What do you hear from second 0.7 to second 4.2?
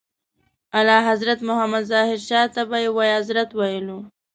اعلیحضرت محمد ظاهر شاه ته به یې وایي اذرت ویلو.